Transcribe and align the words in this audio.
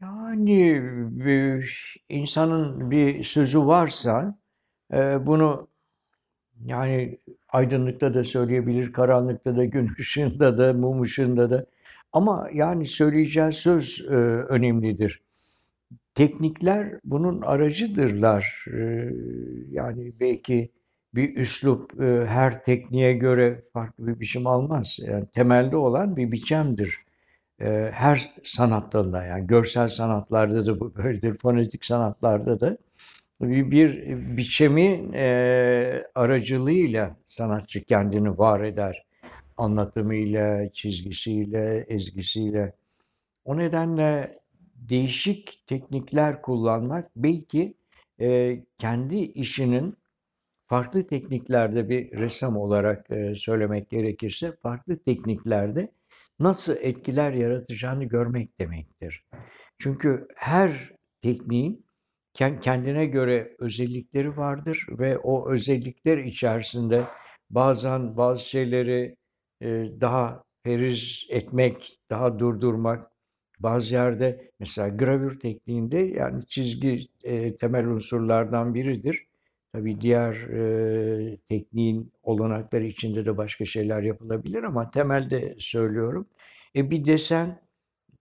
Yani, 0.00 0.52
eee, 1.26 1.64
insanın 2.08 2.90
bir 2.90 3.22
sözü 3.24 3.58
varsa, 3.66 4.38
bunu, 5.20 5.68
yani, 6.66 7.18
aydınlıkta 7.48 8.14
da 8.14 8.24
söyleyebilir, 8.24 8.92
karanlıkta 8.92 9.56
da, 9.56 9.64
gün 9.64 9.90
ışığında 10.00 10.58
da, 10.58 10.72
mum 10.72 11.02
ışığında 11.02 11.50
da 11.50 11.66
ama, 12.12 12.48
yani, 12.54 12.86
söyleyeceği 12.86 13.52
söz, 13.52 14.06
önemlidir. 14.48 15.22
Teknikler 16.14 17.00
bunun 17.04 17.42
aracıdırlar. 17.42 18.64
Yani, 19.70 20.12
belki 20.20 20.72
bir 21.14 21.36
üslup, 21.36 22.00
her 22.28 22.64
tekniğe 22.64 23.12
göre 23.12 23.62
farklı 23.72 24.06
bir 24.06 24.20
biçim 24.20 24.46
almaz. 24.46 24.98
Yani, 25.08 25.26
temelde 25.26 25.76
olan 25.76 26.16
bir 26.16 26.32
biçemdir. 26.32 27.05
Eee, 27.60 27.90
her 27.94 28.30
sanat 28.44 28.92
dalında, 28.92 29.24
yani, 29.24 29.46
görsel 29.46 29.88
sanatlarda 29.88 30.66
da 30.66 30.80
bu 30.80 30.94
böyledir, 30.96 31.38
fonetik 31.38 31.84
sanatlarda 31.84 32.60
da 32.60 32.78
bir 33.42 33.70
bir 33.70 34.16
biçemin, 34.36 35.12
eee, 35.12 36.06
aracılığıyla 36.14 37.16
sanatçı 37.26 37.84
kendini 37.84 38.38
var 38.38 38.60
eder. 38.60 39.06
Anlatımıyla, 39.56 40.70
çizgisiyle, 40.72 41.86
ezgisiyle. 41.88 42.72
O 43.44 43.56
nedenle 43.58 44.34
değişik 44.76 45.62
teknikler 45.66 46.42
kullanmak 46.42 47.10
belki, 47.16 47.74
eee, 48.18 48.64
kendi 48.78 49.16
işinin 49.18 49.96
farklı 50.66 51.06
tekniklerde 51.06 51.88
bir 51.88 52.12
ressam 52.12 52.56
olarak, 52.56 53.06
eee, 53.10 53.34
söylemek 53.34 53.90
gerekirse 53.90 54.52
farklı 54.62 54.98
tekniklerde 54.98 55.88
nasıl 56.40 56.76
etkiler 56.80 57.32
yaratacağını 57.32 58.04
görmek 58.04 58.58
demektir. 58.58 59.24
Çünkü 59.78 60.28
her 60.36 60.92
tekniğin 61.20 61.86
ken 62.34 62.60
kendine 62.60 63.06
göre 63.06 63.56
özellikleri 63.58 64.36
vardır 64.36 64.86
ve 64.90 65.18
o 65.18 65.50
özellikler 65.50 66.18
içerisinde 66.18 67.04
bazen 67.50 68.16
bazı 68.16 68.44
şeyleri, 68.48 69.16
eee, 69.60 70.00
daha 70.00 70.44
periz 70.62 71.26
etmek, 71.30 72.00
daha 72.10 72.38
durdurmak, 72.38 73.04
bazı 73.58 73.94
yerde 73.94 74.50
mesela 74.60 74.88
gravür 74.88 75.40
tekniğinde, 75.40 75.98
yani, 75.98 76.46
çizgi, 76.46 76.98
eee, 77.24 77.56
temel 77.56 77.86
unsurlardan 77.86 78.74
biridir. 78.74 79.26
Tabii 79.76 80.00
diğer, 80.00 80.34
eee, 80.34 81.38
tekniğin 81.48 82.12
olanakları 82.22 82.84
içinde 82.84 83.26
de 83.26 83.36
başka 83.36 83.64
şeyler 83.66 84.02
yapılabilir 84.02 84.62
ama 84.62 84.90
temelde 84.90 85.56
söylüyorum. 85.58 86.26
E, 86.76 86.90
bir 86.90 87.04
desen, 87.06 87.60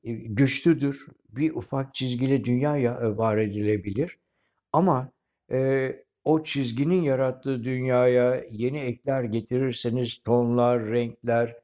eee, 0.03 0.13
güçlüdür. 0.15 1.07
Bir 1.29 1.55
ufak 1.55 1.95
çizgiyle 1.95 2.45
dünya 2.45 2.77
ya 2.77 2.99
eee, 3.03 3.17
var 3.17 3.37
edilebilir 3.37 4.19
ama, 4.73 5.11
eee, 5.51 6.05
o 6.25 6.43
çizginin 6.43 7.03
yarattığı 7.03 7.63
dünyaya 7.63 8.43
yeni 8.51 8.79
ekler 8.79 9.23
getirirseniz 9.23 10.19
tonlar, 10.23 10.85
renkler, 10.91 11.55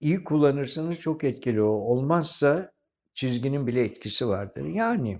iyi 0.00 0.24
kullanırsanız 0.24 1.00
çok 1.00 1.24
etkili 1.24 1.62
o. 1.62 1.66
Olmazsa 1.68 2.72
çizginin 3.14 3.66
bile 3.66 3.84
etkisi 3.84 4.28
vardır. 4.28 4.66
Yani, 4.66 5.18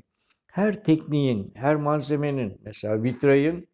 her 0.52 0.84
tekniğin, 0.84 1.52
her 1.56 1.76
malzemenin, 1.76 2.58
mesela 2.64 3.02
vitrayın 3.04 3.68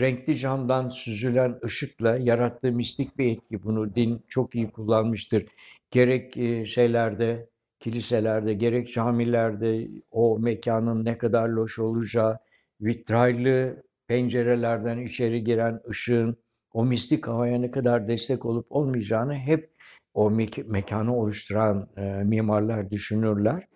renkli 0.00 0.38
camdan 0.38 0.88
süzülen 0.88 1.58
ışıkla 1.64 2.16
yarattığı 2.16 2.72
mistik 2.72 3.18
bir 3.18 3.32
etki. 3.36 3.62
Bunu 3.62 3.94
din 3.94 4.24
çok 4.28 4.54
iyi 4.54 4.70
kullanmıştır. 4.70 5.46
Gerek, 5.90 6.36
eee, 6.36 6.64
şeylerde, 6.66 7.48
kiliselerde, 7.80 8.54
gerek 8.54 8.92
camilerde 8.92 9.88
o 10.10 10.38
mekânın 10.38 11.04
ne 11.04 11.18
kadar 11.18 11.48
loş 11.48 11.78
olacağı, 11.78 12.38
vitraylı 12.80 13.82
pencerelerden 14.08 14.98
içeri 14.98 15.44
giren 15.44 15.80
ışığın 15.90 16.36
o 16.72 16.84
mistik 16.84 17.26
havaya 17.28 17.58
ne 17.58 17.70
kadar 17.70 18.08
destek 18.08 18.46
olup 18.46 18.66
olmayacağını 18.70 19.34
hep 19.34 19.70
o 20.14 20.30
mek 20.30 20.68
mekânı 20.68 21.16
oluşturan, 21.16 21.88
eee, 21.96 22.24
mimarlar 22.24 22.90
düşünürler. 22.90 23.68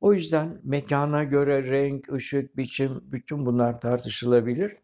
O 0.00 0.12
yüzden 0.12 0.60
mekâna 0.64 1.24
göre 1.24 1.70
renk, 1.70 2.12
ışık, 2.12 2.56
biçim, 2.56 3.00
bütün 3.12 3.46
bunlar 3.46 3.80
tartışılabilir. 3.80 4.76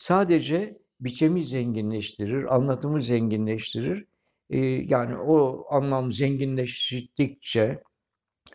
Sadece 0.00 0.74
biçemi 1.00 1.42
zenginleştirir, 1.44 2.54
anlatımı 2.54 3.02
zenginleştirir. 3.02 4.06
Eee, 4.50 4.84
yani, 4.88 5.16
o 5.18 5.66
anlam 5.70 6.12
zenginleştikçe 6.12 7.82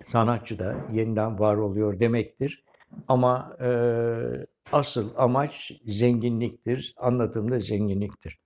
sanatçı 0.03 0.59
da 0.59 0.88
yeniden 0.94 1.39
var 1.39 1.56
oluyor 1.57 2.00
demektir 2.00 2.66
ama, 3.07 3.57
eee, 3.61 4.47
asıl 4.72 5.13
amaç 5.17 5.72
zenginliktir, 5.88 6.94
anlatım 6.97 7.51
da 7.51 7.59
zenginliktir. 7.59 8.39